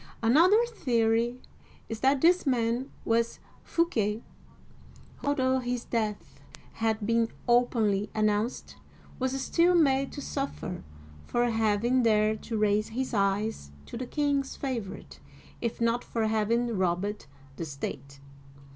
Another 0.23 0.65
theory 0.65 1.39
is 1.87 1.99
that 1.99 2.21
this 2.21 2.47
man 2.47 2.89
was 3.05 3.37
Fouquet, 3.63 4.23
who, 5.17 5.27
although 5.27 5.59
his 5.59 5.85
death 5.85 6.39
had 6.73 7.05
been 7.05 7.29
openly 7.47 8.09
announced, 8.15 8.77
was 9.19 9.39
still 9.39 9.75
made 9.75 10.11
to 10.13 10.19
suffer 10.19 10.83
for 11.27 11.45
having 11.51 12.01
dared 12.01 12.41
to 12.41 12.57
raise 12.57 12.87
his 12.87 13.13
eyes 13.13 13.69
to 13.85 13.95
the 13.95 14.07
king's 14.07 14.55
favorite, 14.55 15.19
if 15.61 15.79
not 15.79 16.03
for 16.03 16.25
having 16.25 16.75
robbed 16.75 17.27
the 17.57 17.65
state 17.65 18.19